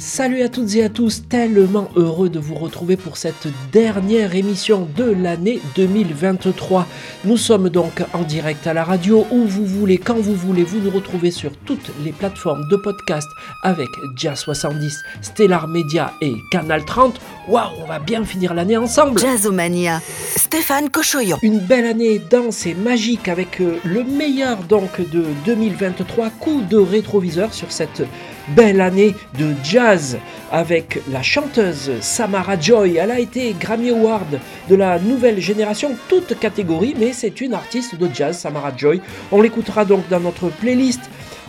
Salut 0.00 0.42
à 0.42 0.48
toutes 0.48 0.76
et 0.76 0.84
à 0.84 0.88
tous, 0.88 1.24
tellement 1.28 1.88
heureux 1.96 2.28
de 2.28 2.38
vous 2.38 2.54
retrouver 2.54 2.96
pour 2.96 3.16
cette 3.16 3.48
dernière 3.72 4.36
émission 4.36 4.88
de 4.96 5.02
l'année 5.02 5.60
2023. 5.74 6.86
Nous 7.24 7.36
sommes 7.36 7.68
donc 7.68 8.04
en 8.12 8.22
direct 8.22 8.68
à 8.68 8.74
la 8.74 8.84
radio, 8.84 9.26
où 9.32 9.42
vous 9.42 9.66
voulez, 9.66 9.98
quand 9.98 10.14
vous 10.14 10.36
voulez, 10.36 10.62
vous 10.62 10.78
nous 10.78 10.90
retrouvez 10.90 11.32
sur 11.32 11.50
toutes 11.64 11.90
les 12.04 12.12
plateformes 12.12 12.62
de 12.70 12.76
podcast 12.76 13.26
avec 13.64 13.88
Jazz 14.14 14.38
70, 14.38 15.02
Stellar 15.20 15.66
Media 15.66 16.12
et 16.20 16.34
Canal 16.52 16.84
30. 16.84 17.20
Waouh, 17.48 17.72
on 17.82 17.86
va 17.86 17.98
bien 17.98 18.24
finir 18.24 18.54
l'année 18.54 18.76
ensemble 18.76 19.18
Jazzomania. 19.18 20.00
Stéphane 20.36 20.90
Cochoyon. 20.90 21.38
Une 21.42 21.58
belle 21.58 21.86
année 21.86 22.20
dense 22.20 22.66
et 22.66 22.74
magique 22.74 23.26
avec 23.26 23.58
le 23.58 24.04
meilleur 24.04 24.58
donc 24.58 25.00
de 25.10 25.24
2023, 25.44 26.30
coup 26.30 26.62
de 26.70 26.76
rétroviseur 26.76 27.52
sur 27.52 27.72
cette 27.72 28.04
belle 28.54 28.80
année 28.80 29.14
de 29.38 29.54
jazz 29.62 30.18
avec 30.50 31.00
la 31.10 31.22
chanteuse 31.22 31.92
Samara 32.00 32.58
Joy. 32.58 32.96
Elle 32.96 33.10
a 33.10 33.20
été 33.20 33.54
Grammy 33.58 33.90
Award 33.90 34.40
de 34.68 34.74
la 34.74 34.98
nouvelle 34.98 35.40
génération, 35.40 35.96
toute 36.08 36.38
catégorie, 36.38 36.94
mais 36.98 37.12
c'est 37.12 37.40
une 37.40 37.54
artiste 37.54 37.96
de 37.96 38.08
jazz, 38.12 38.38
Samara 38.38 38.72
Joy. 38.76 39.00
On 39.32 39.40
l'écoutera 39.40 39.84
donc 39.84 40.08
dans 40.08 40.20
notre 40.20 40.48
playlist 40.48 41.00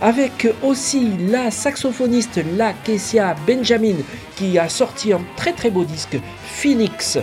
avec 0.02 0.48
aussi 0.64 1.10
la 1.30 1.52
saxophoniste 1.52 2.40
La 2.58 2.74
Kessia 2.74 3.36
Benjamin 3.46 3.96
qui 4.36 4.58
a 4.58 4.70
sorti 4.70 5.14
un 5.14 5.22
très 5.36 5.54
très 5.54 5.70
beau 5.70 5.84
disque 5.84 6.18
Phoenix. 6.46 7.18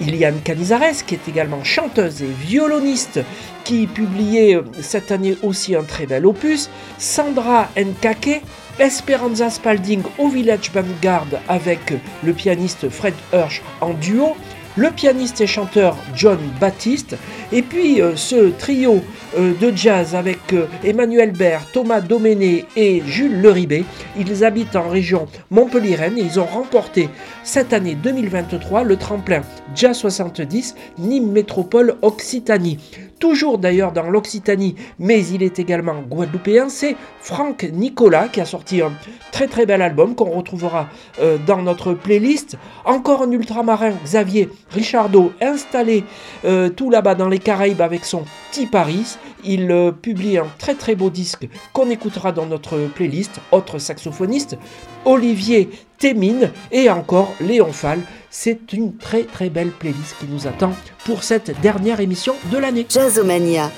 Iliane 0.00 0.40
Canizares, 0.42 1.04
qui 1.06 1.14
est 1.14 1.28
également 1.28 1.62
chanteuse 1.62 2.22
et 2.22 2.30
violoniste, 2.46 3.20
qui 3.64 3.86
publiait 3.86 4.58
cette 4.80 5.12
année 5.12 5.36
aussi 5.42 5.76
un 5.76 5.82
très 5.82 6.06
bel 6.06 6.24
opus. 6.24 6.70
Sandra 6.96 7.68
Nkake, 7.76 8.42
Esperanza 8.78 9.50
Spalding 9.50 10.02
au 10.18 10.28
Village 10.28 10.70
Vanguard 10.72 11.26
avec 11.48 11.92
le 12.22 12.32
pianiste 12.32 12.88
Fred 12.88 13.14
Hirsch 13.32 13.62
en 13.80 13.94
duo, 13.94 14.36
le 14.76 14.90
pianiste 14.90 15.40
et 15.40 15.46
chanteur 15.46 15.96
John 16.14 16.38
Baptiste, 16.60 17.16
et 17.52 17.62
puis 17.62 18.00
euh, 18.00 18.16
ce 18.16 18.50
trio 18.50 19.02
euh, 19.36 19.52
de 19.60 19.76
jazz 19.76 20.14
avec 20.14 20.52
euh, 20.52 20.66
Emmanuel 20.84 21.32
Baird, 21.32 21.64
Thomas 21.72 22.00
Doméné 22.00 22.64
et 22.76 23.02
Jules 23.06 23.40
Leribé. 23.40 23.84
Ils 24.16 24.44
habitent 24.44 24.76
en 24.76 24.88
région 24.88 25.26
Montpellier-Rennes 25.50 26.18
et 26.18 26.22
ils 26.22 26.38
ont 26.38 26.44
remporté 26.44 27.08
cette 27.42 27.72
année 27.72 27.96
2023 27.96 28.84
le 28.84 28.96
tremplin 28.96 29.42
Jazz 29.74 29.96
70 29.98 30.74
Nîmes 30.98 31.32
Métropole 31.32 31.96
Occitanie 32.02 32.78
toujours 33.20 33.58
d'ailleurs 33.58 33.92
dans 33.92 34.10
l'Occitanie, 34.10 34.74
mais 34.98 35.24
il 35.26 35.42
est 35.42 35.58
également 35.60 36.00
guadeloupéen, 36.00 36.68
c'est 36.68 36.96
Franck 37.20 37.64
Nicolas 37.72 38.28
qui 38.28 38.40
a 38.40 38.44
sorti 38.44 38.82
un 38.82 38.92
très 39.30 39.46
très 39.46 39.66
bel 39.66 39.82
album 39.82 40.14
qu'on 40.14 40.30
retrouvera 40.30 40.88
euh, 41.20 41.38
dans 41.46 41.62
notre 41.62 41.92
playlist. 41.92 42.56
Encore 42.84 43.22
un 43.22 43.30
ultramarin, 43.30 43.92
Xavier 44.04 44.48
Richardot, 44.70 45.32
installé 45.40 46.02
euh, 46.44 46.70
tout 46.70 46.90
là-bas 46.90 47.14
dans 47.14 47.28
les 47.28 47.38
Caraïbes 47.38 47.82
avec 47.82 48.04
son 48.04 48.24
petit 48.50 48.66
Paris. 48.66 49.16
Il 49.44 49.70
euh, 49.70 49.92
publie 49.92 50.38
un 50.38 50.46
très 50.58 50.74
très 50.74 50.94
beau 50.94 51.10
disque 51.10 51.48
qu'on 51.72 51.90
écoutera 51.90 52.32
dans 52.32 52.46
notre 52.46 52.78
playlist. 52.94 53.40
Autre 53.52 53.78
saxophoniste, 53.78 54.56
Olivier 55.04 55.70
Témine 55.98 56.50
et 56.72 56.88
encore 56.88 57.32
Léon 57.40 57.72
Fall. 57.72 58.00
C'est 58.32 58.72
une 58.72 58.96
très 58.96 59.24
très 59.24 59.50
belle 59.50 59.72
playlist 59.72 60.14
qui 60.20 60.26
nous 60.26 60.46
attend 60.46 60.72
pour 61.04 61.24
cette 61.24 61.60
dernière 61.60 61.98
émission 61.98 62.34
de 62.52 62.58
l'année. 62.58 62.86
Jazzomania. 62.88 63.72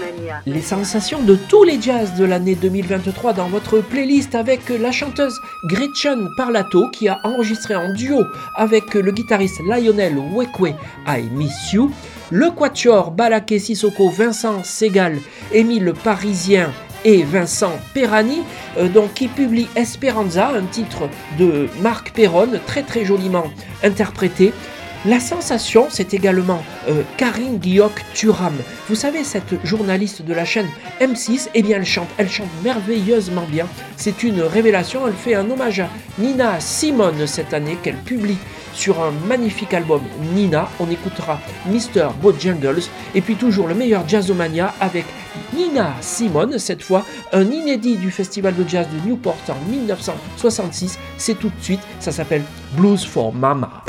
Les 0.45 0.61
sensations 0.61 1.23
de 1.23 1.37
tous 1.49 1.65
les 1.65 1.81
jazz 1.81 2.15
de 2.19 2.27
l'année 2.27 2.55
2023 2.55 3.33
dans 3.33 3.49
votre 3.49 3.81
playlist 3.81 4.35
avec 4.35 4.69
la 4.69 4.93
chanteuse 4.93 5.35
Gretchen 5.65 6.29
Parlato 6.37 6.91
qui 6.91 7.09
a 7.09 7.19
enregistré 7.25 7.75
en 7.75 7.95
duo 7.95 8.25
avec 8.55 8.93
le 8.93 9.11
guitariste 9.11 9.61
Lionel 9.67 10.19
Wekwe 10.19 10.75
I 11.07 11.23
Miss 11.33 11.73
You, 11.73 11.91
le 12.31 12.51
quatuor 12.51 13.11
Balaké 13.11 13.59
Sissoko 13.59 14.11
Vincent 14.11 14.62
Segal, 14.65 15.19
Émile 15.53 15.95
Parisien 16.05 16.71
et 17.05 17.23
Vincent 17.23 17.79
Perani, 17.95 18.43
euh, 18.79 18.89
donc, 18.89 19.15
qui 19.15 19.29
publie 19.29 19.69
Esperanza, 19.77 20.49
un 20.49 20.65
titre 20.65 21.09
de 21.39 21.69
Marc 21.81 22.13
Perron, 22.13 22.49
très 22.67 22.83
très 22.83 23.05
joliment 23.05 23.47
interprété. 23.83 24.53
La 25.05 25.19
sensation, 25.19 25.89
c'est 25.91 26.15
également 26.15 26.63
euh, 26.89 27.03
Karine 27.17 27.59
Guillauc 27.59 27.91
Turam. 28.15 28.55
Vous 28.89 28.95
savez, 28.95 29.25
cette 29.25 29.65
journaliste 29.67 30.23
de 30.23 30.33
la 30.33 30.45
chaîne 30.45 30.69
M6, 31.01 31.49
eh 31.55 31.63
bien, 31.63 31.79
elle 31.79 31.85
chante, 31.85 32.07
elle 32.19 32.31
chante 32.31 32.47
merveilleusement 32.63 33.45
bien. 33.51 33.67
C'est 33.97 34.23
une 34.23 34.43
révélation. 34.43 35.09
Elle 35.09 35.15
fait 35.15 35.35
un 35.35 35.51
hommage 35.51 35.81
à 35.81 35.89
Nina 36.21 36.61
Simone 36.61 37.27
cette 37.27 37.53
année 37.53 37.77
qu'elle 37.83 37.97
publie 37.97 38.39
sur 38.75 39.03
un 39.03 39.11
magnifique 39.27 39.75
album 39.75 40.03
Nina. 40.35 40.69
On 40.79 40.89
écoutera 40.89 41.41
Mr. 41.67 42.11
Bojangles 42.23 42.85
et 43.17 43.23
puis 43.23 43.35
toujours 43.35 43.67
le 43.67 43.75
meilleur 43.75 44.09
jazzomania 44.09 44.73
avec 44.81 45.07
Nina 45.53 45.95
Simone, 46.01 46.61
cette 46.61 46.83
fois 46.85 47.05
un 47.33 47.51
inédit 47.51 47.97
du 47.97 48.12
festival 48.12 48.55
de 48.55 48.69
jazz 48.69 48.87
de 48.87 49.09
Newport 49.09 49.39
en 49.49 49.69
1966. 49.69 50.97
C'est 51.19 51.41
tout 51.41 51.49
de 51.49 51.61
suite, 51.61 51.81
ça 51.99 52.12
s'appelle 52.12 52.45
Blues 52.77 53.05
for 53.05 53.35
Mama. 53.35 53.83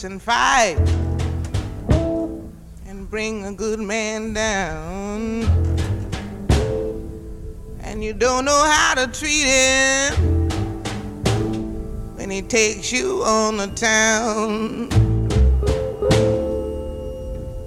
Fuss 0.00 0.04
and 0.04 0.22
fight 0.22 0.76
and 2.86 3.10
bring 3.10 3.44
a 3.44 3.52
good 3.52 3.80
man 3.80 4.32
down. 4.32 5.42
And 7.82 8.02
you 8.02 8.12
don't 8.14 8.44
know 8.44 8.64
how 8.64 8.94
to 8.94 9.06
treat 9.08 9.44
him 9.44 10.48
when 12.16 12.30
he 12.30 12.42
takes 12.42 12.92
you 12.92 13.22
on 13.24 13.56
the 13.58 13.66
town. 13.68 14.88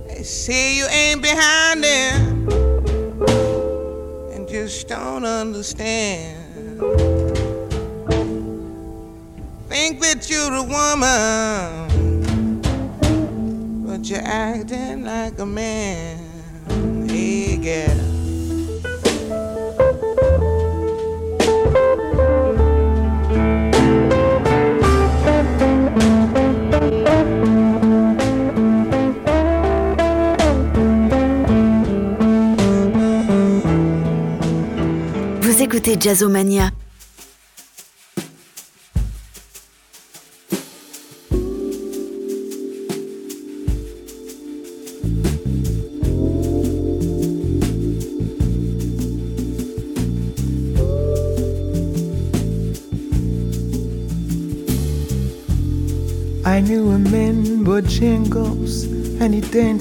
They 0.07 0.23
say 0.23 0.77
you 0.77 0.87
ain't 0.87 1.21
behind 1.21 1.83
him 1.83 2.49
and 4.31 4.47
just 4.47 4.87
don't 4.87 5.25
understand. 5.25 6.39
Think 9.69 9.99
that 10.01 10.29
you're 10.29 10.53
a 10.53 10.63
woman, 10.63 11.92
but 14.03 14.09
you're 14.09 14.19
acting 14.21 15.05
like 15.05 15.39
a 15.39 15.45
man. 15.45 16.17
Hey, 17.07 17.55
girl. 17.55 18.13
Écoutez 35.63 35.95
Jazzomania. 35.97 36.72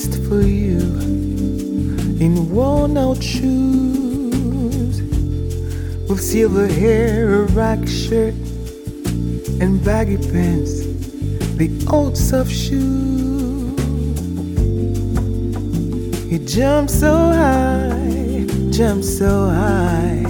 Danced 0.02 0.22
for 0.28 0.42
you 0.42 0.80
in 2.20 2.50
worn 2.50 2.96
out 2.96 3.22
shoes 3.22 5.02
with 6.08 6.20
silver 6.20 6.66
hair, 6.66 7.42
a 7.42 7.42
rack 7.52 7.86
shirt, 7.86 8.34
and 9.60 9.84
baggy 9.84 10.16
pants, 10.16 10.80
the 11.56 11.70
old 11.90 12.16
soft 12.16 12.50
shoe. 12.50 13.76
He 16.28 16.38
jumped 16.38 16.90
so 16.90 17.12
high, 17.12 18.46
jumped 18.70 19.04
so 19.04 19.50
high. 19.50 20.22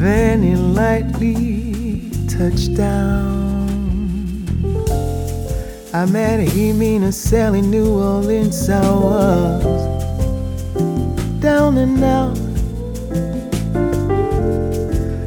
Then 0.00 0.42
he 0.42 0.54
lightly 0.54 2.10
touchdown. 2.28 3.37
I 5.92 6.04
met 6.04 6.40
him 6.40 6.82
in 6.82 7.04
a 7.04 7.12
cell 7.12 7.54
in 7.54 7.70
New 7.70 7.98
Orleans. 7.98 8.68
Was 8.68 9.64
down 11.40 11.78
and 11.78 12.04
out. 12.04 12.36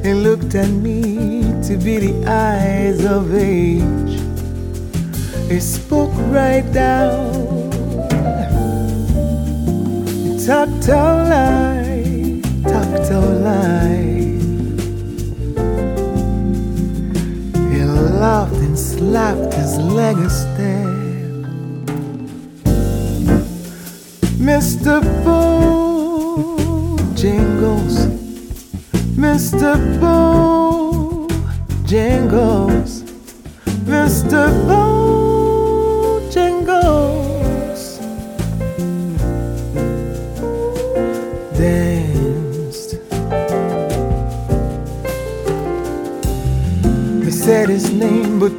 He 0.05 0.13
looked 0.13 0.53
at 0.53 0.69
me 0.69 1.41
to 1.63 1.77
be 1.77 1.97
the 1.97 2.25
eyes 2.27 3.03
of 3.05 3.33
age. 3.33 4.21
He 5.49 5.59
spoke 5.59 6.13
right 6.29 6.71
down. 6.71 7.33
He 10.07 10.45
talked 10.45 10.89
all 10.89 11.23
lie, 11.25 12.41
talked 12.63 13.11
all 13.11 13.33
lie. 13.41 13.90
left 19.11 19.53
his 19.53 19.77
legacy. 19.77 20.47
Mr. 24.39 25.01
Bo 25.25 26.95
Jingles, 27.13 28.07
Mr. 29.19 29.75
Bo 29.99 31.27
Jingles, 31.85 33.03
Mr. 33.85 34.47
Bo. 34.67 34.90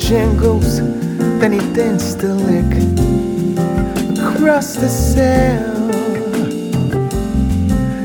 Bojangles, 0.03 0.79
then 1.39 1.53
he 1.53 1.61
danced 1.75 2.25
a 2.25 2.35
lick 2.35 2.73
across 4.19 4.75
the 4.75 4.89
cell. 4.89 5.93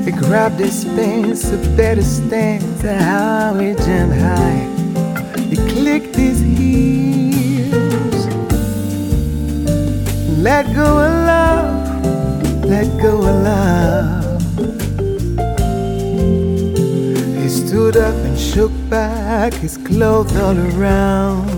He 0.05 0.11
grabbed 0.11 0.59
his 0.59 0.85
pants, 0.85 1.51
a 1.51 1.57
better 1.75 2.03
stance, 2.03 2.83
how 2.83 3.55
he 3.55 3.73
jumped 3.73 4.15
high. 4.15 4.69
He 5.49 5.55
clicked 5.55 6.15
his 6.15 6.39
heels. 6.39 8.27
Let 10.37 10.67
go 10.75 10.99
of 10.99 11.13
love, 11.25 12.65
let 12.65 13.01
go 13.01 13.17
of 13.17 13.43
love. 13.43 14.41
He 17.41 17.49
stood 17.49 17.97
up 17.97 18.13
and 18.13 18.37
shook 18.37 18.71
back 18.87 19.53
his 19.55 19.77
clothes 19.77 20.37
all 20.37 20.55
around. 20.55 21.56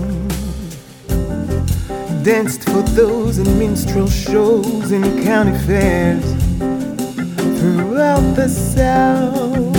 Danced 2.22 2.64
for 2.64 2.82
those 2.82 3.38
in 3.38 3.58
minstrel 3.58 4.06
shows 4.06 4.92
and 4.92 5.24
county 5.24 5.56
fairs 5.60 6.22
throughout 7.58 8.20
the 8.36 8.46
South. 8.46 9.74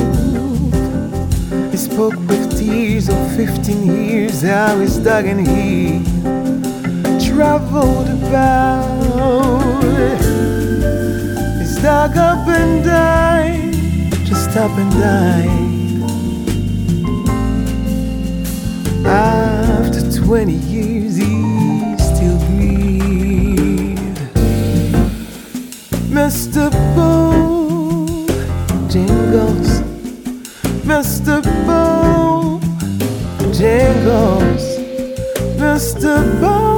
He 1.71 1.77
spoke 1.77 2.15
with 2.27 2.57
tears 2.57 3.09
of 3.09 3.35
15 3.35 3.85
years, 3.85 4.41
how 4.41 4.79
he's 4.79 4.97
dug 4.97 5.25
and 5.27 5.47
he 5.47 6.03
traveled 7.29 8.09
about. 8.09 9.01
He's 11.59 11.75
dug 11.79 12.17
up 12.17 12.47
and 12.47 12.83
died, 12.83 13.73
just 14.25 14.57
up 14.57 14.71
and 14.79 14.91
died. 14.93 15.61
After 19.05 20.25
20 20.25 20.60
festival 26.31 27.33
jingles, 28.87 29.81
festival 30.85 32.59
jingles, 33.51 34.63
festival. 35.59 36.70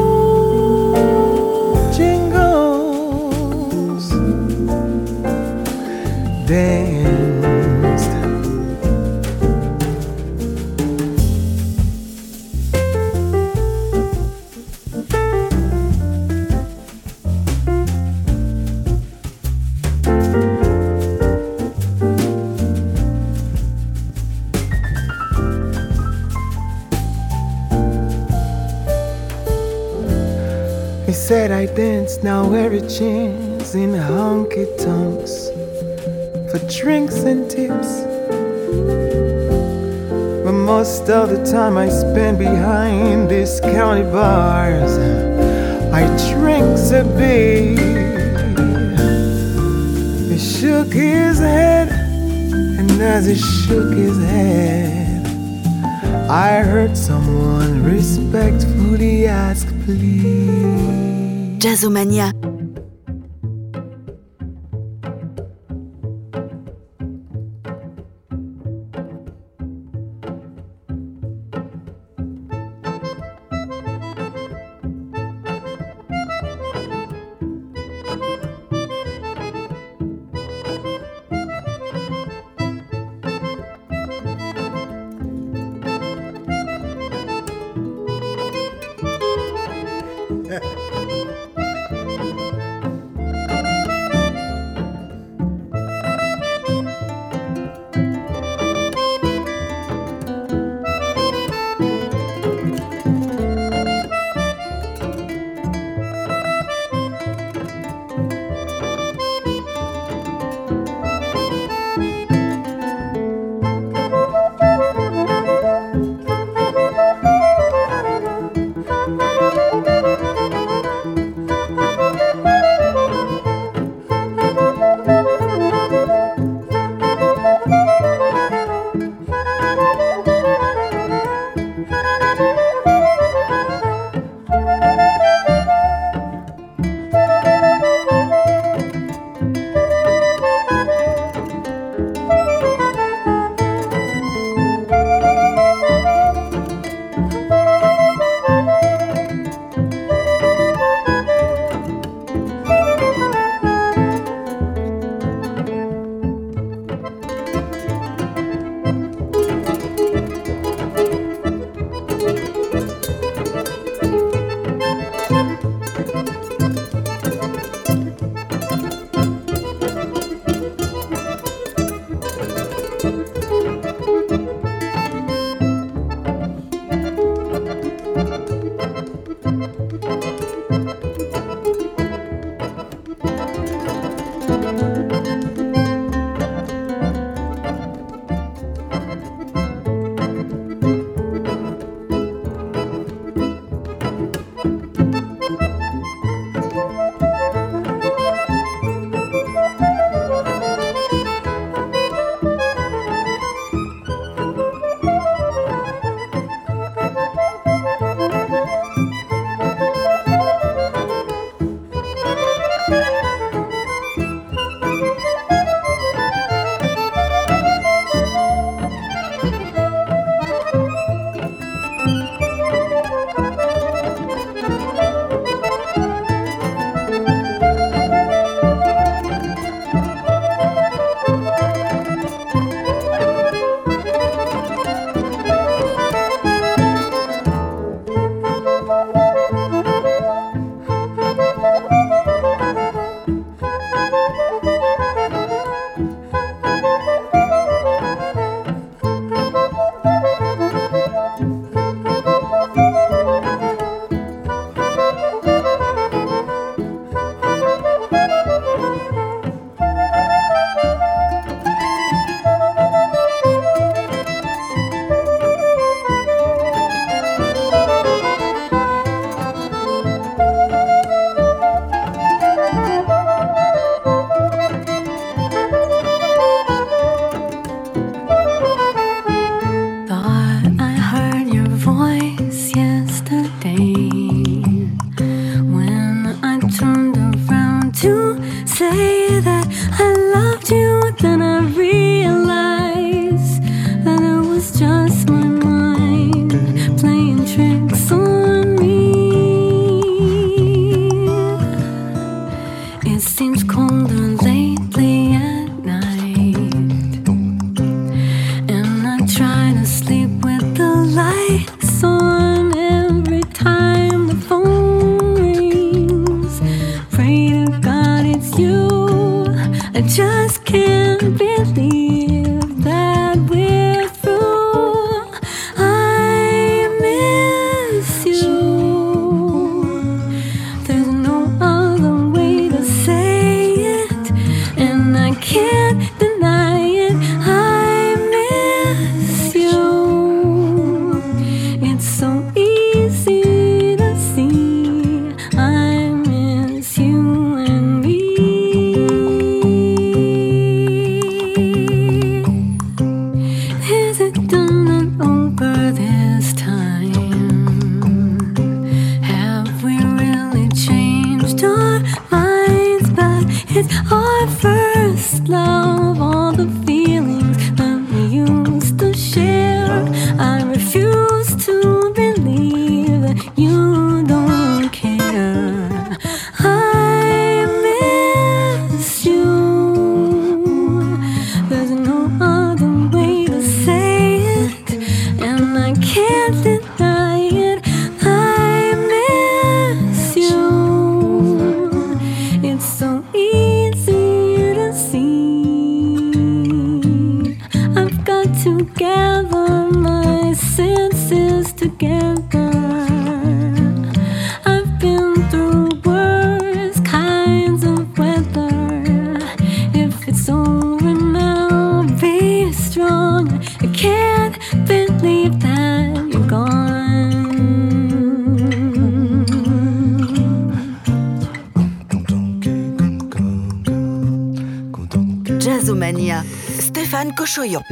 Now 32.23 32.53
every 32.53 32.79
chance 32.79 33.75
in 33.75 33.91
honky 33.91 34.65
tonks 34.77 35.49
for 36.49 36.59
drinks 36.71 37.17
and 37.23 37.51
tips. 37.51 38.03
But 40.45 40.53
most 40.53 41.09
of 41.09 41.29
the 41.31 41.43
time 41.43 41.75
I 41.77 41.89
spend 41.89 42.39
behind 42.39 43.29
these 43.29 43.59
county 43.59 44.03
bars. 44.03 44.97
I 45.91 46.05
drink 46.31 46.63
a 46.93 47.03
bit. 47.17 47.79
He 50.31 50.37
shook 50.39 50.93
his 50.93 51.39
head, 51.39 51.89
and 52.79 52.89
as 53.01 53.25
he 53.25 53.35
shook 53.35 53.91
his 53.97 54.17
head, 54.23 55.27
I 56.29 56.63
heard 56.63 56.95
someone 56.95 57.83
respectfully 57.83 59.27
ask, 59.27 59.67
please. 59.83 60.52
Jazzomania 61.63 62.31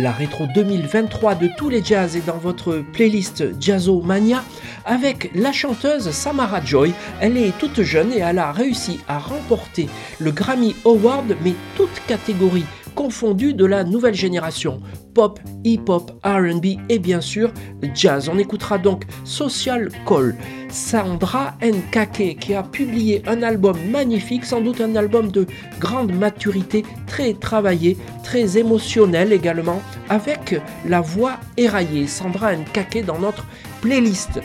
La 0.01 0.12
rétro 0.12 0.48
2023 0.48 1.36
de 1.36 1.48
tous 1.55 1.70
les 1.70 1.84
jazz 1.84 2.15
est 2.15 2.25
dans 2.25 2.39
votre 2.39 2.84
playlist 2.91 3.43
Jazzo 3.62 4.01
Mania 4.01 4.43
avec 4.84 5.29
la 5.36 5.51
chanteuse 5.51 6.10
Samara 6.10 6.60
Joy. 6.65 6.91
Elle 7.20 7.38
est 7.38 7.55
toute 7.60 7.84
jeune 7.84 8.12
et 8.12 8.17
elle 8.17 8.39
a 8.39 8.51
réussi 8.51 9.00
à 9.08 9.20
remporter 9.20 9.88
le 10.17 10.31
Grammy 10.31 10.75
Award, 10.86 11.36
mais 11.43 11.53
toutes 11.75 12.01
catégories 12.08 12.65
confondues 12.96 13.53
de 13.53 13.63
la 13.63 13.84
nouvelle 13.84 14.15
génération 14.15 14.81
pop, 15.13 15.39
hip-hop, 15.63 16.12
RB 16.24 16.65
et 16.89 17.00
bien 17.00 17.22
sûr 17.22 17.51
jazz. 17.94 18.30
On 18.30 18.38
écoutera 18.38 18.77
donc 18.77 19.03
Social 19.24 19.89
Call. 20.08 20.36
Sandra 20.70 21.53
Nkake 21.62 22.38
qui 22.39 22.53
a 22.53 22.63
publié 22.63 23.22
un 23.27 23.44
album 23.44 23.77
magnifique, 23.89 24.46
sans 24.46 24.62
doute 24.62 24.80
un 24.80 24.96
album 24.96 25.30
de 25.30 25.46
grande 25.80 26.13
maturité, 26.13 26.86
très 27.08 27.34
travaillé, 27.34 27.98
très 28.24 28.58
émotionnel 28.58 29.34
également, 29.34 29.82
avec 30.10 30.56
la 30.88 31.02
voix 31.02 31.38
éraillée. 31.58 32.08
Sandra 32.08 32.56
Nkake 32.56 33.06
dans 33.06 33.19
notre 33.19 33.45
playlist. 33.82 34.39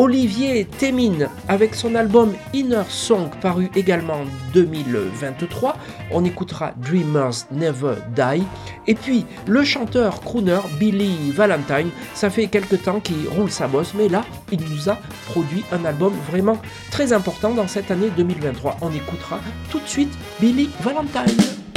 Olivier 0.00 0.64
Témine 0.64 1.28
avec 1.48 1.74
son 1.74 1.96
album 1.96 2.32
Inner 2.54 2.84
Song 2.88 3.30
paru 3.40 3.68
également 3.74 4.20
en 4.20 4.26
2023. 4.54 5.76
On 6.12 6.24
écoutera 6.24 6.72
Dreamers 6.76 7.48
Never 7.50 7.96
Die. 8.14 8.44
Et 8.86 8.94
puis 8.94 9.26
le 9.48 9.64
chanteur 9.64 10.20
crooner 10.20 10.60
Billy 10.78 11.32
Valentine, 11.32 11.90
ça 12.14 12.30
fait 12.30 12.46
quelque 12.46 12.76
temps 12.76 13.00
qu'il 13.00 13.26
roule 13.28 13.50
sa 13.50 13.66
bosse, 13.66 13.92
mais 13.98 14.08
là 14.08 14.24
il 14.52 14.60
nous 14.70 14.88
a 14.88 14.96
produit 15.26 15.64
un 15.72 15.84
album 15.84 16.12
vraiment 16.30 16.58
très 16.92 17.12
important 17.12 17.52
dans 17.52 17.66
cette 17.66 17.90
année 17.90 18.10
2023. 18.16 18.76
On 18.82 18.92
écoutera 18.92 19.40
tout 19.68 19.80
de 19.80 19.88
suite 19.88 20.16
Billy 20.38 20.70
Valentine. 20.80 21.67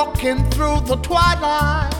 Walking 0.00 0.42
through 0.50 0.80
the 0.86 0.96
twilight. 1.02 1.94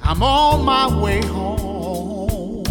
I'm 0.00 0.22
on 0.22 0.64
my 0.64 0.86
way 1.02 1.20
home. 1.26 2.62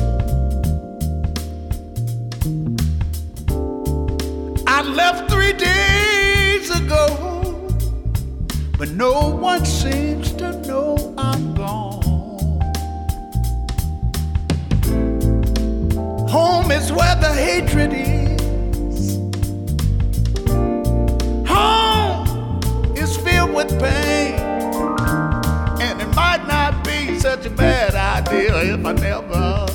I 4.66 4.82
left 4.82 5.30
three 5.30 5.52
days 5.52 6.70
ago, 6.82 7.06
but 8.78 8.92
no 8.92 9.14
one 9.50 9.66
seems 9.66 10.32
to 10.42 10.54
know 10.68 11.14
I'm 11.18 11.54
gone. 11.54 12.02
Home 16.30 16.72
is 16.72 16.94
where 16.94 17.16
the 17.16 17.34
hatred 17.34 17.92
is. 17.92 18.15
With 23.56 23.70
pain. 23.80 24.34
And 25.80 26.02
it 26.02 26.14
might 26.14 26.46
not 26.46 26.84
be 26.84 27.18
such 27.18 27.46
a 27.46 27.50
bad 27.50 27.96
idea 27.96 28.54
if 28.74 28.86
I 28.86 28.92
never, 28.92 29.66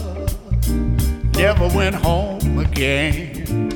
never 1.39 1.67
went 1.75 1.97
home 1.97 2.59
again. 2.59 3.71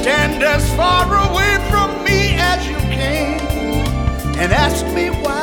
Stand 0.00 0.42
as 0.42 0.74
far 0.74 1.04
away 1.28 1.52
from 1.70 2.02
me 2.02 2.36
as 2.38 2.66
you 2.66 2.76
can 2.76 3.40
and 4.38 4.52
ask 4.52 4.86
me 4.94 5.10
why. 5.10 5.33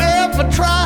ever 0.00 0.50
tried. 0.50 0.85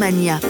Mania, 0.00 0.40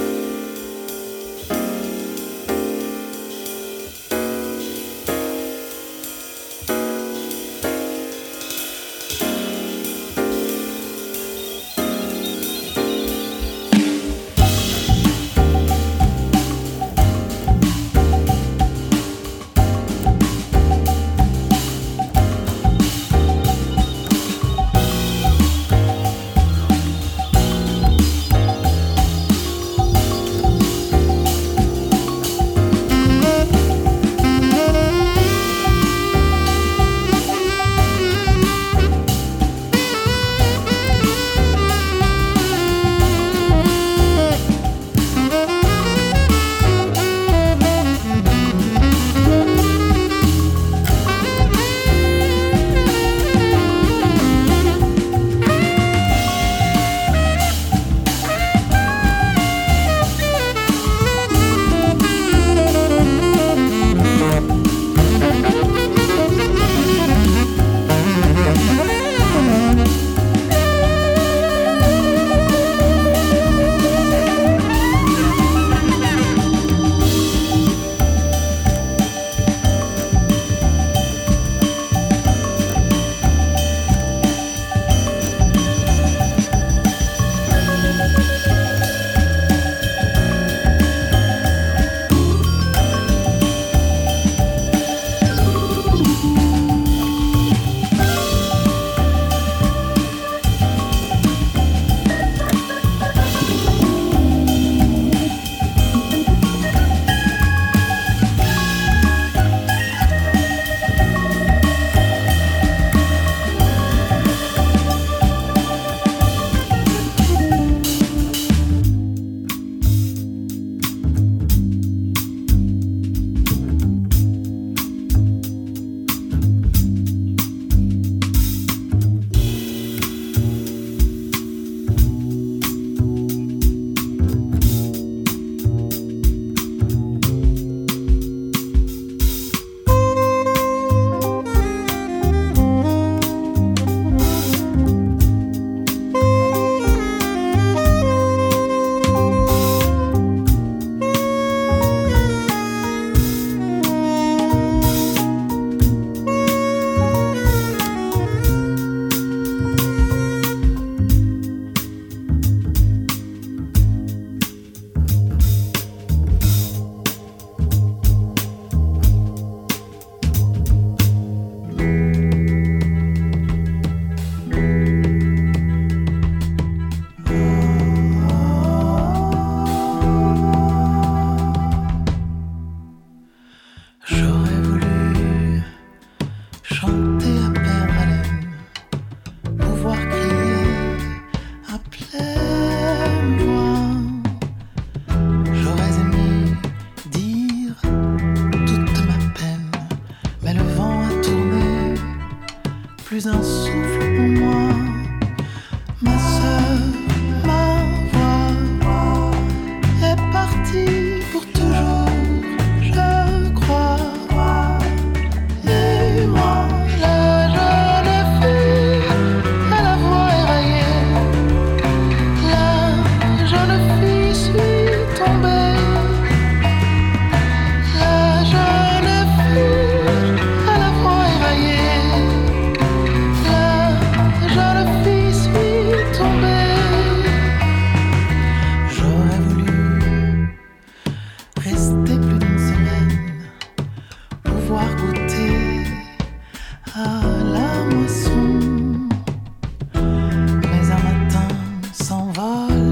All. 252.50 252.89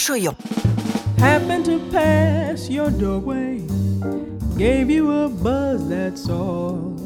Cochoyon. 0.00 0.34
Happened 1.18 1.66
to 1.66 1.78
pass 1.90 2.70
your 2.70 2.90
doorway, 2.90 3.60
gave 4.56 4.88
you 4.88 5.12
a 5.12 5.28
buzz, 5.28 5.86
that's 5.90 6.26
all. 6.30 6.96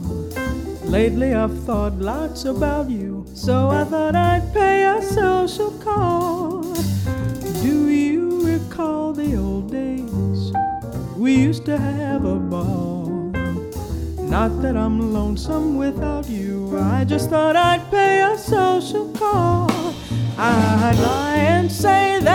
Lately 0.85 1.35
I've 1.35 1.59
thought 1.65 1.95
lots 1.95 2.45
about 2.45 2.89
you, 2.89 3.27
so 3.35 3.69
I 3.69 3.83
thought 3.83 4.15
I'd 4.15 4.47
pay 4.55 4.85
a 4.85 5.03
social 5.03 5.73
call. 5.83 6.63
Do 7.65 7.89
you 7.89 8.47
recall 8.47 9.13
the 9.13 9.35
old 9.35 9.73
days? 9.73 10.53
We 11.17 11.35
used 11.35 11.65
to 11.65 11.77
have 11.77 12.25
a 12.25 12.37
ball. 12.37 13.33
Not 14.21 14.63
that 14.63 14.77
I'm 14.77 15.13
lonesome 15.13 15.77
without 15.77 16.29
you, 16.29 16.79
I 16.79 17.05
just 17.05 17.29
thought 17.29 17.57
I'd 17.57 17.91
pay 17.91 18.23
a 18.23 18.39
social 18.39 19.09
call. 19.15 19.69
I'd 20.39 20.99
lie 21.01 21.37
and 21.37 21.71
say 21.71 22.21
that 22.21 22.34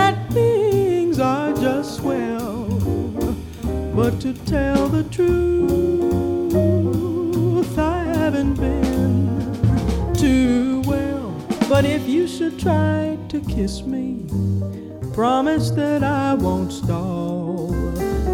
to 4.32 4.44
tell 4.44 4.88
the 4.88 5.02
truth, 5.04 5.28
I 7.78 8.04
haven't 8.04 8.54
been 8.54 10.14
too 10.14 10.82
well. 10.86 11.34
But 11.68 11.84
if 11.84 12.08
you 12.08 12.28
should 12.28 12.58
try 12.58 13.18
to 13.28 13.40
kiss 13.40 13.82
me, 13.82 14.24
promise 15.12 15.70
that 15.70 16.04
I 16.04 16.34
won't 16.34 16.72
stall. 16.72 17.70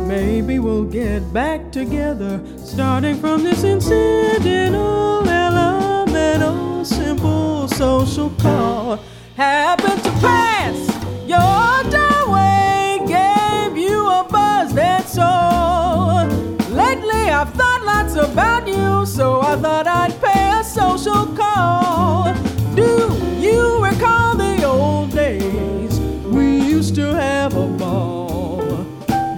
Maybe 0.07 0.59
we'll 0.59 0.85
get 0.85 1.33
back 1.33 1.73
together, 1.73 2.43
starting 2.59 3.17
from 3.17 3.43
this 3.43 3.65
incidental, 3.65 5.27
elemental, 5.27 6.85
simple 6.85 7.69
social 7.69 8.31
call 8.39 9.01
happened 9.37 9.76
so 19.17 19.41
I 19.41 19.57
thought 19.57 19.87
I'd 19.87 20.13
pay 20.21 20.61
a 20.61 20.63
social 20.63 21.25
call. 21.35 22.35
Do 22.75 23.17
you 23.41 23.83
recall 23.83 24.37
the 24.37 24.63
old 24.63 25.11
days? 25.13 25.99
We 26.27 26.61
used 26.61 26.95
to 26.97 27.15
have 27.15 27.57
a 27.57 27.67
ball. 27.67 28.85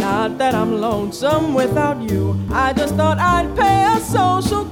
Not 0.00 0.36
that 0.38 0.56
I'm 0.56 0.80
lonesome 0.80 1.54
without 1.54 2.02
you, 2.10 2.36
I 2.50 2.72
just 2.72 2.96
thought 2.96 3.18
I'd 3.18 3.54
pay 3.56 3.84
a 3.96 4.00
social 4.00 4.67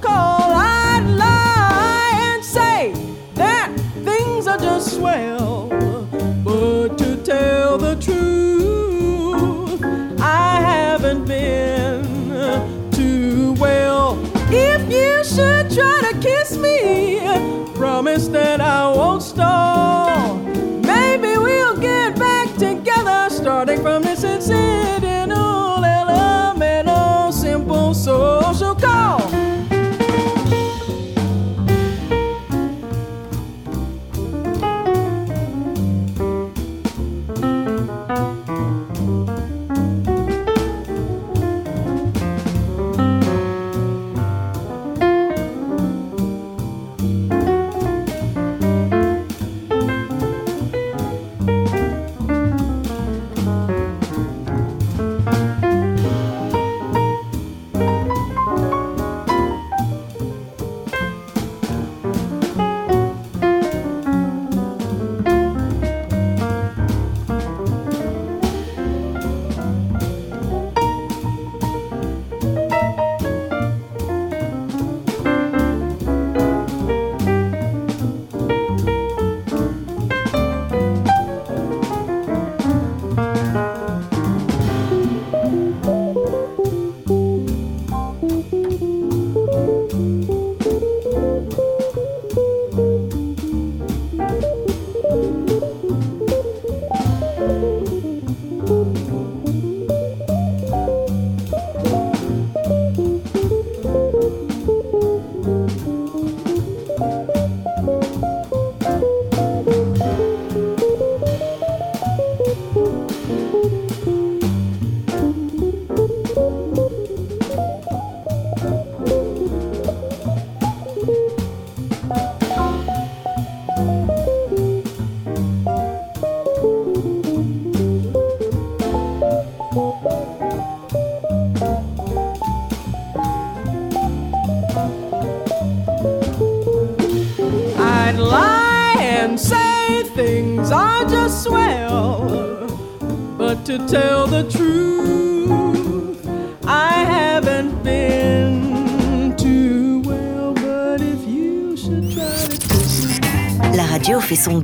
promise 18.16 18.28
that 18.28 18.60
I 18.62 18.88
won't 18.88 19.22
stall. 19.22 20.36
Maybe 20.36 21.36
we'll 21.36 21.76
get 21.76 22.18
back 22.18 22.48
together, 22.54 23.28
starting 23.28 23.82
from 23.82 24.02
this 24.02 24.24
incidental, 24.24 24.95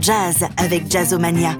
jazz 0.00 0.44
avec 0.56 0.90
Jazzomania. 0.90 1.56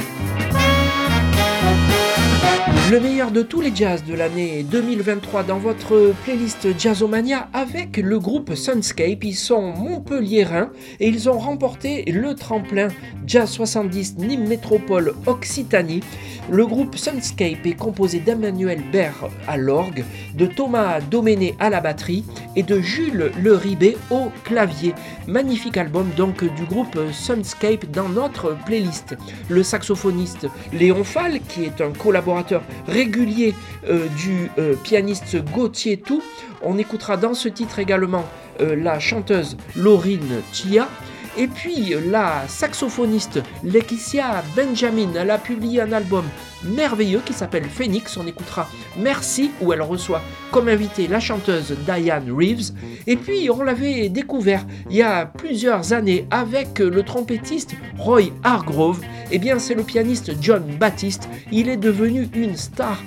le 2.93 3.01
meilleur 3.01 3.31
de 3.31 3.41
tous 3.41 3.63
les 3.63 3.75
jazz 3.75 4.05
de 4.05 4.13
l'année 4.13 4.65
2023 4.65 5.45
dans 5.45 5.57
votre 5.57 6.13
playlist 6.25 6.79
Jazzomania 6.79 7.49
avec 7.55 7.97
le 7.97 8.19
groupe 8.19 8.55
Sunscape. 8.55 9.25
Ils 9.25 9.35
sont 9.35 9.73
montpelliérains 9.73 10.71
et 11.01 11.09
ils 11.09 11.31
ont 11.31 11.39
remporté 11.39 12.05
le 12.05 12.35
tremplin 12.35 12.89
Jazz 13.33 13.53
70 13.53 14.19
Nîmes 14.19 14.47
Métropole 14.47 15.15
Occitanie. 15.25 16.03
Le 16.51 16.67
groupe 16.67 16.97
Sunscape 16.97 17.65
est 17.65 17.79
composé 17.79 18.19
d'Emmanuel 18.19 18.83
Baird 18.93 19.31
à 19.49 19.57
l'orgue, 19.57 20.05
de 20.35 20.45
Thomas 20.45 21.01
Doméné 21.01 21.55
à 21.59 21.71
la 21.71 21.81
batterie 21.81 22.27
et 22.57 22.63
de 22.63 22.79
Jules 22.81 23.33
Le 23.41 23.55
Ribé 23.55 23.97
au 24.11 24.31
clavier. 24.45 24.95
Magnifique 25.27 25.79
album 25.79 26.11
donc 26.15 26.45
du 26.45 26.65
groupe 26.65 26.99
Sunscape 27.11 27.87
dans 27.91 28.11
notre 28.11 28.55
playlist. 28.67 29.17
Le 29.49 29.63
saxophoniste 29.63 30.47
Léon 30.75 31.03
Fall, 31.03 31.41
qui 31.49 31.65
est 31.65 31.81
un 31.81 31.93
collaborateur 31.93 32.61
régulier 32.87 33.55
euh, 33.89 34.09
du 34.09 34.51
euh, 34.59 34.75
pianiste 34.85 35.43
Gauthier 35.55 35.97
Tout. 35.97 36.23
On 36.63 36.77
écoutera 36.77 37.17
dans 37.17 37.33
ce 37.33 37.49
titre 37.49 37.79
également 37.79 38.27
euh, 38.61 38.77
la 38.77 39.01
chanteuse 39.01 39.57
Laurine 39.75 40.43
Chia. 40.53 40.87
Et 41.37 41.47
puis 41.47 41.95
la 42.11 42.47
saxophoniste 42.47 43.41
Laetitia 43.65 44.43
Benjamin, 44.55 45.15
elle 45.17 45.31
a 45.31 45.39
publié 45.39 45.81
un 45.81 45.93
album 45.93 46.25
merveilleux 46.65 47.23
qui 47.25 47.33
s'appelle 47.33 47.65
Phoenix. 47.65 48.17
On 48.17 48.27
écoutera 48.27 48.69
Merci 48.99 49.51
où 49.61 49.73
elle 49.73 49.83
reçoit 49.83 50.23
comme 50.51 50.69
invitée 50.69 51.09
la 51.09 51.21
chanteuse 51.21 51.75
Diane 51.87 52.31
Reeves. 52.31 52.73
Et 53.07 53.17
puis 53.17 53.49
on 53.51 53.63
l'avait 53.63 54.09
découvert 54.09 54.67
il 54.91 54.97
y 54.97 55.03
a 55.03 55.27
plusieurs 55.27 55.93
années 55.93 56.27
avec 56.31 56.79
le 56.79 57.03
trompettiste 57.03 57.75
Roy 57.97 58.33
Hargrove. 58.43 59.01
Et 59.31 59.37
eh 59.37 59.39
bien 59.39 59.59
c'est 59.59 59.75
le 59.75 59.83
pianiste 59.83 60.33
John 60.41 60.65
Baptiste. 60.79 61.29
Il 61.51 61.71
est 61.71 61.79
devenu 61.79 62.29
une 62.35 62.57
star 62.57 63.01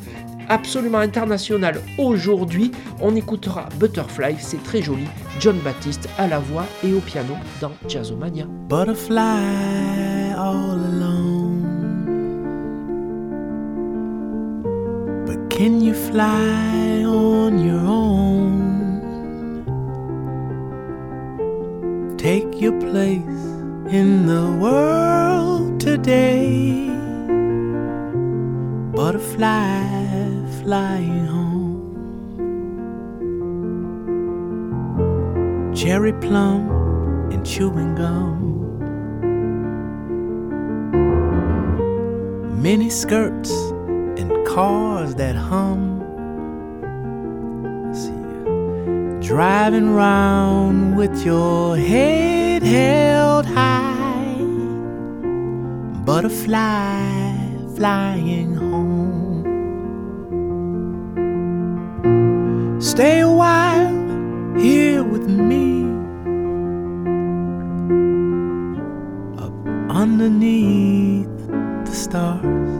absolument 0.49 0.99
international 0.99 1.81
aujourd'hui. 1.97 2.71
On 3.01 3.15
écoutera 3.15 3.69
Butterfly, 3.79 4.35
c'est 4.39 4.61
très 4.63 4.81
joli. 4.81 5.05
John 5.39 5.57
Baptiste 5.63 6.07
à 6.17 6.27
la 6.27 6.39
voix 6.39 6.65
et 6.83 6.93
au 6.93 6.99
piano 6.99 7.35
dans 7.61 7.71
Jazzomania. 7.87 8.45
Butterfly 8.69 10.33
all 10.37 10.79
alone. 10.93 11.63
But 15.25 15.49
can 15.49 15.81
you 15.81 15.93
fly 15.93 17.03
on 17.05 17.59
your 17.59 17.79
own? 17.79 18.75
Take 22.17 22.59
your 22.59 22.73
place 22.79 23.21
in 23.91 24.25
the 24.25 24.57
world 24.59 25.79
today. 25.79 26.89
Butterfly 28.95 30.04
flying 30.65 31.27
home. 31.27 31.83
Cherry 35.75 36.13
plum 36.13 36.69
and 37.31 37.45
chewing 37.45 37.93
gum. 37.93 38.39
Mini 42.59 42.89
skirts 42.89 43.51
and 44.19 44.31
cars 44.47 45.13
that 45.15 45.35
hum. 45.35 46.01
See, 47.93 49.27
driving 49.27 49.93
round 49.93 50.97
with 50.97 51.23
your 51.23 51.77
head 51.77 52.63
held 52.63 53.45
high. 53.45 54.41
Butterfly 56.05 57.05
flying 57.75 58.64
Stay 62.95 63.19
a 63.19 63.29
while 63.29 64.55
here 64.57 65.03
with 65.03 65.27
me. 65.27 65.83
Up 69.37 69.51
underneath 69.89 71.27
the 71.83 71.91
stars. 71.91 72.71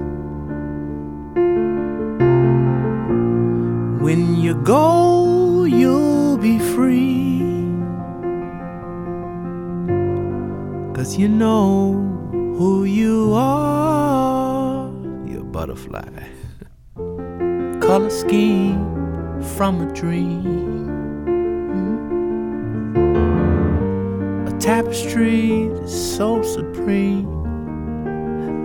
When 4.02 4.38
you 4.38 4.56
go, 4.64 5.66
you'll 5.66 6.38
be 6.38 6.60
free. 6.60 7.42
Cause 10.96 11.18
you 11.18 11.28
know 11.28 11.92
who 12.58 12.86
you 12.86 13.34
are. 13.34 14.90
You're 15.26 15.42
a 15.42 15.44
butterfly. 15.44 16.08
Color 17.82 18.10
scheme 18.10 18.95
from 19.56 19.82
a 19.82 19.94
dream. 19.94 20.44
Hmm? 22.94 24.48
A 24.48 24.60
tapestry 24.60 25.70
that's 25.70 25.96
so 25.96 26.44
supreme. 26.44 27.30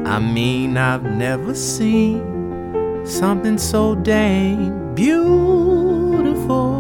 I 0.05 0.18
mean, 0.18 0.76
I've 0.76 1.05
never 1.05 1.55
seen 1.55 3.07
something 3.07 3.57
so 3.57 3.95
dang 3.95 4.95
beautiful. 4.97 6.74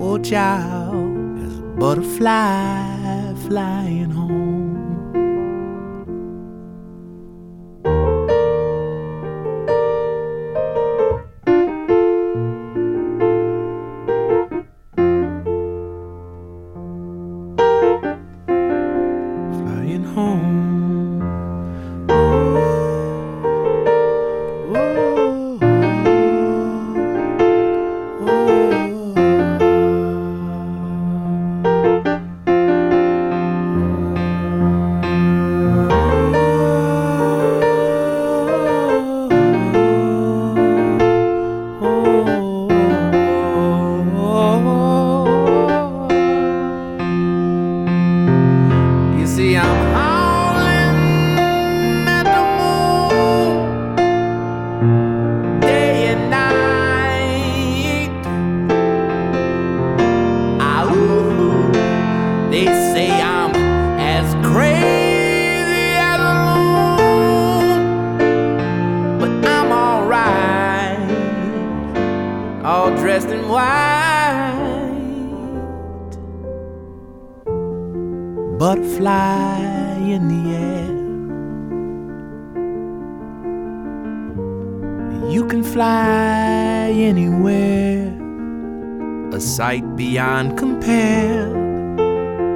Oh, 0.00 0.18
child, 0.18 1.38
as 1.44 1.58
a 1.58 1.62
butterfly 1.62 3.34
flying 3.46 4.10
home. 4.10 4.41
Beyond 90.12 90.58
compare. 90.58 91.48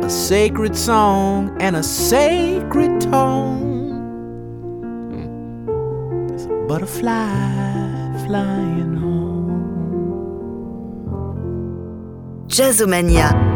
A 0.04 0.10
sacred 0.10 0.76
song 0.76 1.56
and 1.58 1.74
a 1.74 1.82
sacred 1.82 3.00
tone. 3.00 3.96
There's 6.28 6.44
a 6.44 6.66
butterfly 6.68 8.26
flying 8.26 8.94
home. 8.96 9.64
Jazzomania. 12.46 13.55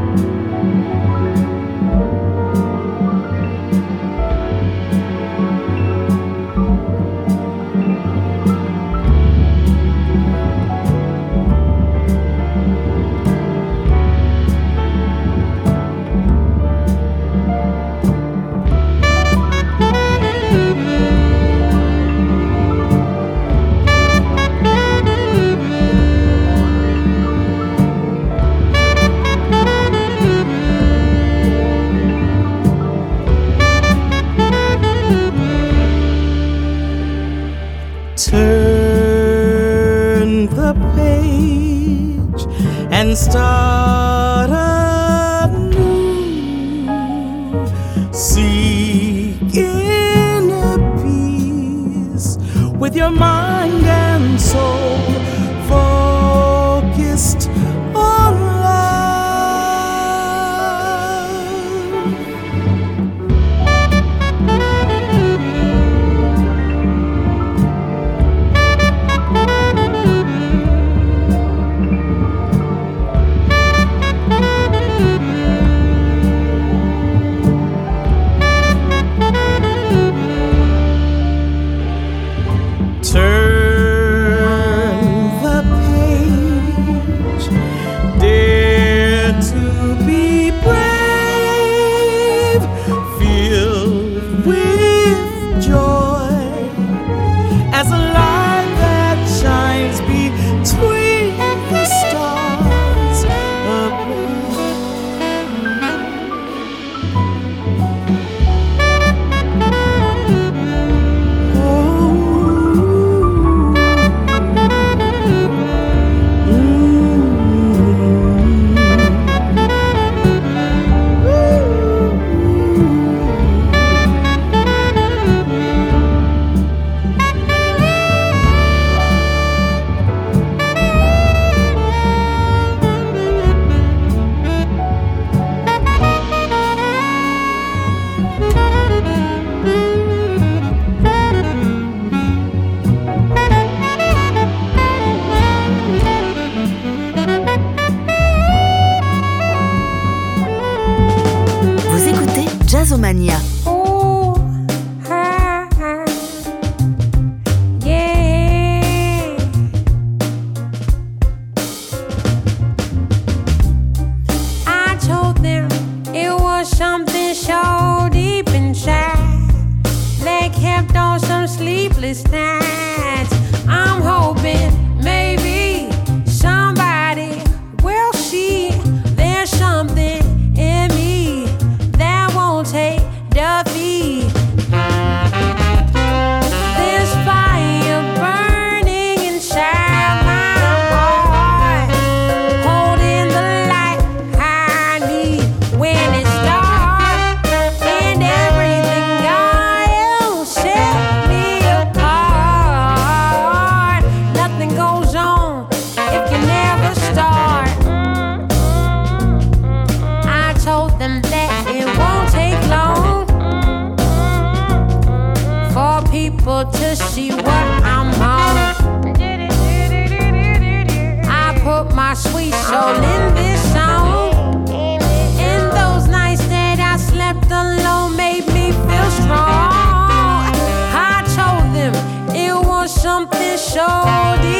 something 233.20 233.58
showed 233.58 234.59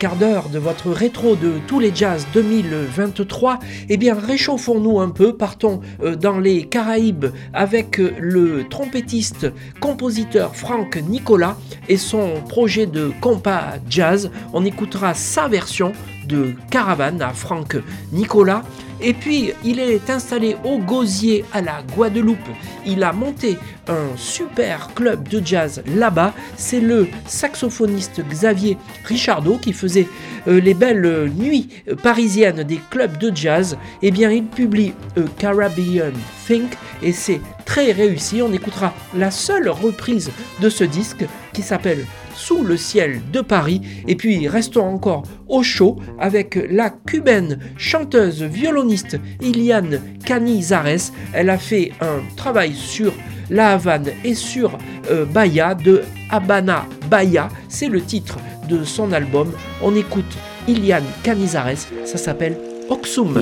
quart 0.00 0.16
d'heure 0.16 0.48
de 0.48 0.58
votre 0.58 0.90
rétro 0.90 1.36
de 1.36 1.60
tous 1.66 1.78
les 1.78 1.94
jazz 1.94 2.26
2023, 2.32 3.58
eh 3.90 3.98
bien 3.98 4.14
réchauffons-nous 4.14 4.98
un 4.98 5.10
peu, 5.10 5.36
partons 5.36 5.82
euh, 6.02 6.16
dans 6.16 6.38
les 6.38 6.64
Caraïbes 6.64 7.26
avec 7.52 8.00
euh, 8.00 8.14
le 8.18 8.66
trompettiste 8.66 9.52
compositeur 9.78 10.56
Frank 10.56 10.96
Nicolas 11.06 11.58
et 11.90 11.98
son 11.98 12.40
projet 12.48 12.86
de 12.86 13.12
compas 13.20 13.74
jazz. 13.90 14.30
On 14.54 14.64
écoutera 14.64 15.12
sa 15.12 15.48
version 15.48 15.92
de 16.26 16.54
Caravane 16.70 17.20
à 17.20 17.34
Frank 17.34 17.76
Nicolas. 18.10 18.62
Et 19.02 19.14
puis, 19.14 19.52
il 19.64 19.78
est 19.78 20.10
installé 20.10 20.56
au 20.64 20.78
Gosier 20.78 21.44
à 21.52 21.62
la 21.62 21.82
Guadeloupe. 21.94 22.38
Il 22.86 23.02
a 23.02 23.12
monté 23.12 23.56
un 23.88 24.16
super 24.16 24.92
club 24.94 25.28
de 25.28 25.40
jazz 25.44 25.82
là-bas. 25.86 26.34
C'est 26.56 26.80
le 26.80 27.08
saxophoniste 27.26 28.22
Xavier 28.28 28.76
Richardot 29.04 29.56
qui 29.58 29.72
faisait 29.72 30.08
euh, 30.48 30.60
les 30.60 30.74
belles 30.74 31.30
nuits 31.34 31.68
parisiennes 32.02 32.62
des 32.62 32.80
clubs 32.90 33.16
de 33.16 33.34
jazz. 33.34 33.78
Eh 34.02 34.10
bien, 34.10 34.30
il 34.30 34.44
publie 34.44 34.92
A 35.16 35.22
Caribbean 35.38 36.12
Think 36.46 36.72
et 37.02 37.12
c'est 37.12 37.40
très 37.64 37.92
réussi. 37.92 38.42
On 38.42 38.52
écoutera 38.52 38.92
la 39.16 39.30
seule 39.30 39.68
reprise 39.68 40.30
de 40.60 40.68
ce 40.68 40.84
disque 40.84 41.24
qui 41.52 41.62
s'appelle 41.62 42.04
sous 42.40 42.62
le 42.64 42.76
ciel 42.76 43.20
de 43.32 43.40
Paris. 43.40 43.82
Et 44.08 44.16
puis 44.16 44.48
restons 44.48 44.86
encore 44.86 45.24
au 45.46 45.62
chaud 45.62 45.96
avec 46.18 46.58
la 46.70 46.90
cubaine 46.90 47.58
chanteuse 47.76 48.42
violoniste 48.42 49.18
Iliane 49.42 50.00
Canizares. 50.24 51.12
Elle 51.32 51.50
a 51.50 51.58
fait 51.58 51.92
un 52.00 52.20
travail 52.36 52.74
sur 52.74 53.12
la 53.50 53.72
Havane 53.72 54.10
et 54.24 54.34
sur 54.34 54.78
euh, 55.10 55.24
Bahia 55.26 55.74
de 55.74 56.02
Habana 56.30 56.86
Bahia. 57.10 57.48
C'est 57.68 57.88
le 57.88 58.00
titre 58.00 58.38
de 58.68 58.84
son 58.84 59.12
album. 59.12 59.52
On 59.82 59.94
écoute 59.94 60.32
Iliane 60.66 61.04
Canizares. 61.22 61.86
Ça 62.04 62.16
s'appelle 62.16 62.56
Oxum. 62.88 63.34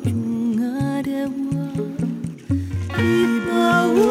ibawo 3.19 4.09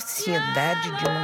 sociedade 0.00 0.90
de 0.96 1.04
mulheres. 1.04 1.21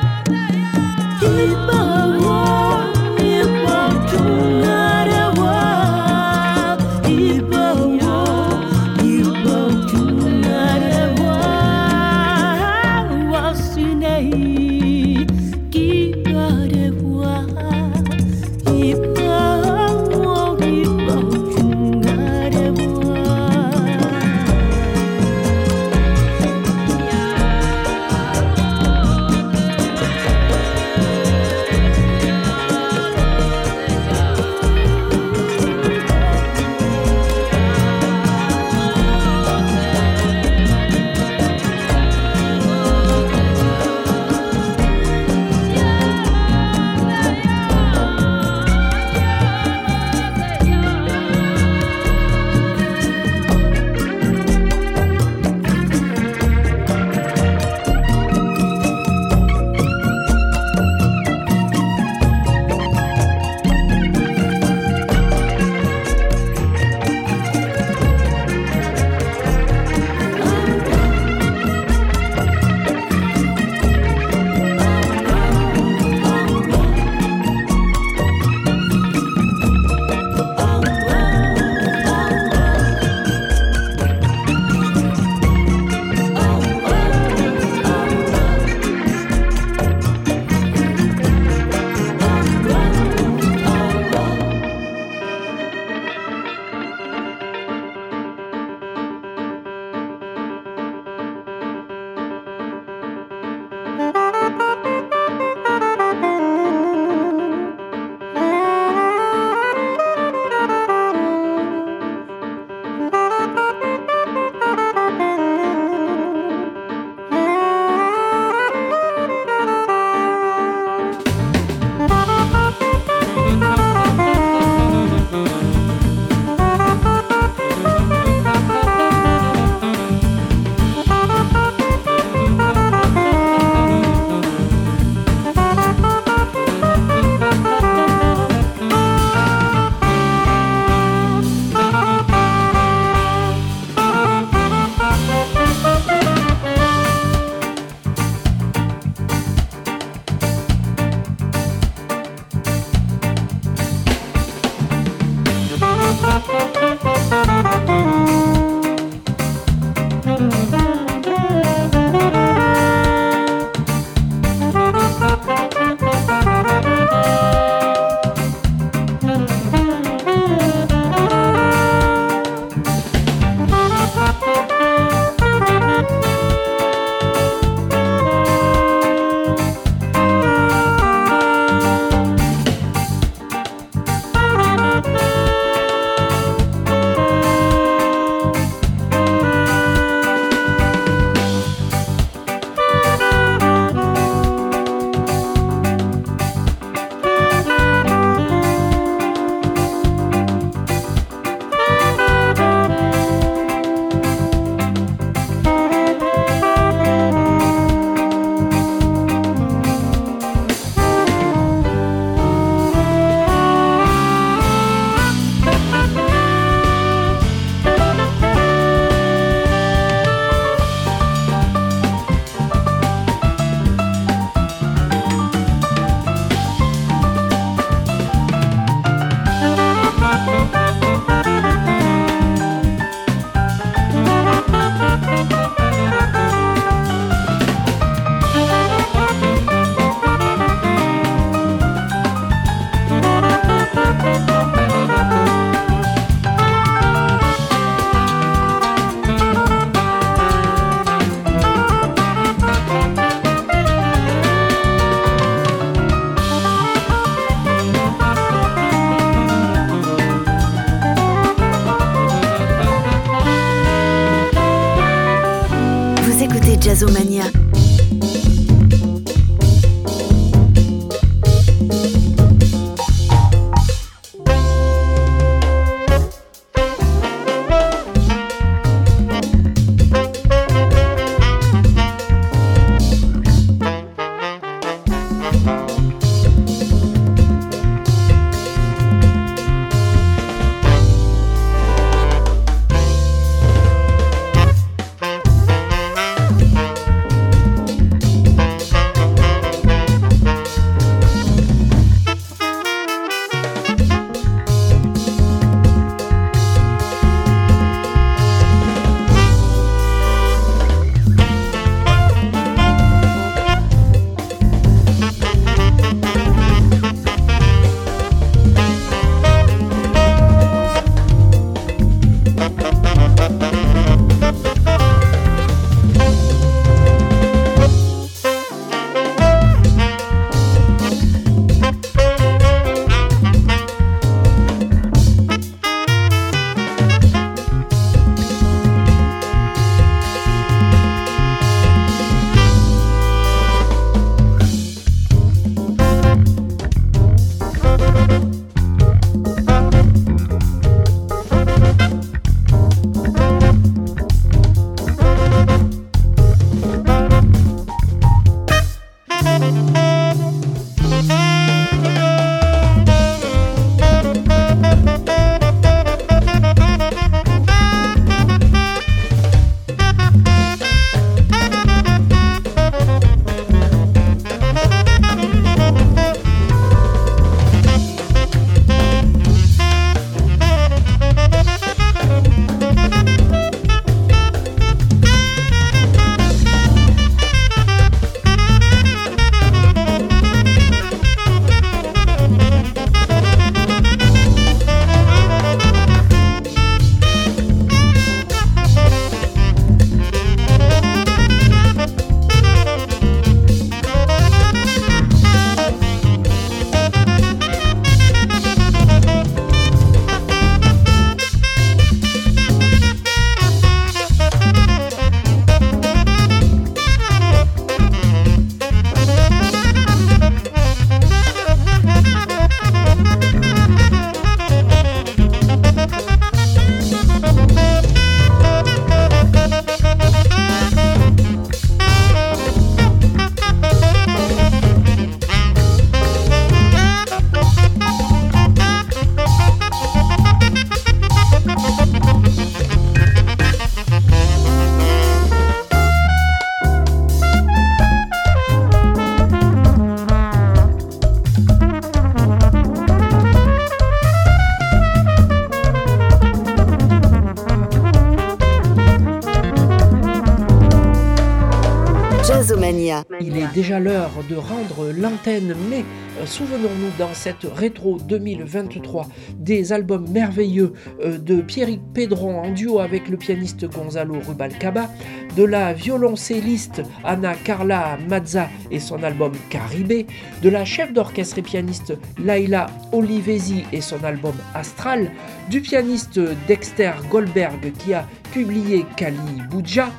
Mais 465.47 466.05
euh, 466.41 466.47
souvenons-nous 466.47 467.11
dans 467.19 467.33
cette 467.33 467.67
rétro 467.75 468.19
2023 468.19 469.27
des 469.57 469.93
albums 469.93 470.29
merveilleux 470.29 470.93
euh, 471.23 471.39
de 471.39 471.61
Pierrick 471.61 472.01
Pedron 472.13 472.61
en 472.61 472.71
duo 472.71 472.99
avec 472.99 473.29
le 473.29 473.37
pianiste 473.37 473.87
Gonzalo 473.87 474.37
Rubalcaba, 474.47 475.11
de 475.57 475.65
la 475.65 475.93
violoncelliste 475.93 477.03
Anna 477.25 477.55
Carla 477.55 478.19
Mazza 478.29 478.69
et 478.91 479.01
son 479.01 479.23
album 479.23 479.53
Caribé, 479.71 480.27
de 480.63 480.69
la 480.69 480.85
chef 480.85 481.13
d'orchestre 481.13 481.59
et 481.59 481.63
pianiste 481.63 482.15
Laila 482.39 482.87
Olivesi 483.13 483.85
et 483.93 484.01
son 484.01 484.23
album 484.25 484.55
Astral, 484.75 485.31
du 485.71 485.81
pianiste 485.81 486.41
Dexter 486.67 487.13
Goldberg 487.31 487.93
qui 487.99 488.15
a 488.15 488.27
publié 488.53 489.05
Kali 489.17 489.63
Bouja, 489.71 490.11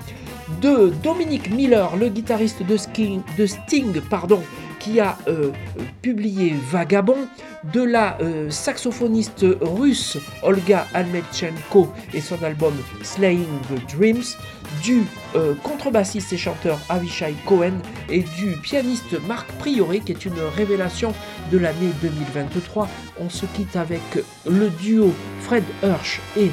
de 0.61 0.91
Dominique 1.03 1.51
Miller, 1.51 1.95
le 1.95 2.09
guitariste 2.09 2.63
de, 2.63 2.78
de 3.38 3.45
Sting, 3.45 4.01
pardon, 4.09 4.41
qui 4.80 5.00
a 5.00 5.18
euh, 5.28 5.52
publié 6.02 6.56
Vagabond, 6.72 7.28
de 7.74 7.82
la 7.82 8.18
euh, 8.22 8.50
saxophoniste 8.50 9.46
russe 9.62 10.18
Olga 10.44 10.88
Almetchenko 10.94 11.92
et 12.14 12.22
son 12.22 12.42
album 12.44 12.74
Slaying 13.04 13.46
the 13.70 13.96
Dreams, 13.96 14.24
du 14.82 15.04
euh, 15.36 15.54
contrebassiste 15.64 16.32
et 16.34 16.38
chanteur 16.38 16.80
Avishai 16.90 17.36
Cohen 17.46 17.74
et 18.10 18.24
du 18.38 18.54
pianiste 18.62 19.20
Marc 19.28 19.52
Prioré 19.54 20.00
qui 20.00 20.14
est 20.14 20.26
une 20.26 20.40
révélation 20.56 21.14
de 21.52 21.58
l'année 21.58 21.92
2023. 22.02 22.88
On 23.20 23.30
se 23.30 23.46
quitte 23.48 23.76
avec 23.76 24.02
le 24.50 24.70
duo 24.70 25.14
Fred 25.42 25.64
Hirsch 25.84 26.22
et 26.38 26.52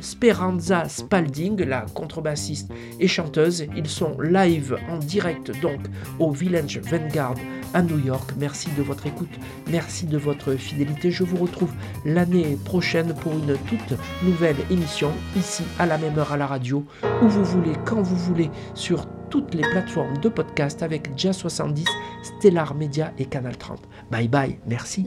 Speranza 0.00 0.88
Spalding, 0.88 1.62
la 1.64 1.86
contrebassiste 1.94 2.70
et 3.00 3.08
chanteuse. 3.08 3.66
Ils 3.76 3.88
sont 3.88 4.18
live 4.20 4.76
en 4.88 4.98
direct 4.98 5.52
donc 5.60 5.80
au 6.18 6.30
Village 6.30 6.78
Vanguard 6.78 7.34
à 7.74 7.82
New 7.82 7.98
York. 7.98 8.30
Merci 8.38 8.68
de 8.76 8.82
votre 8.82 9.06
écoute, 9.06 9.30
merci 9.70 10.06
de 10.06 10.16
votre 10.16 10.54
fidélité. 10.54 11.10
Je 11.10 11.24
vous 11.24 11.36
retrouve 11.36 11.72
l'année 12.04 12.56
prochaine 12.64 13.14
pour 13.14 13.32
une 13.32 13.56
toute 13.68 13.98
nouvelle 14.22 14.56
émission 14.70 15.10
ici 15.36 15.64
à 15.78 15.86
la 15.86 15.98
même 15.98 16.18
heure 16.18 16.32
à 16.32 16.36
la 16.36 16.46
radio, 16.46 16.84
où 17.22 17.28
vous 17.28 17.44
voulez, 17.44 17.72
quand 17.84 18.00
vous 18.00 18.16
voulez, 18.16 18.50
sur 18.74 19.06
toutes 19.30 19.54
les 19.54 19.62
plateformes 19.62 20.18
de 20.18 20.28
podcast 20.28 20.82
avec 20.82 21.10
Jazz 21.16 21.36
70, 21.36 21.84
Stellar 22.22 22.74
Media 22.74 23.12
et 23.18 23.26
Canal 23.26 23.56
30. 23.56 23.80
Bye 24.10 24.28
bye, 24.28 24.58
merci. 24.66 25.06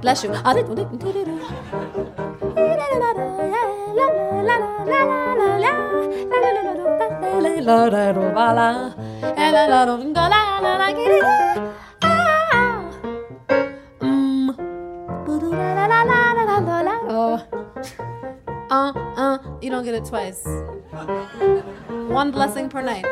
Bless 0.00 0.24
you. 0.24 0.34
Uh, 18.70 18.92
uh, 19.16 19.38
you 19.60 19.68
don't 19.68 19.84
get 19.84 19.94
it 19.94 20.04
twice. 20.04 20.44
One 22.08 22.30
blessing 22.30 22.68
per 22.68 22.82
night. 22.82 23.04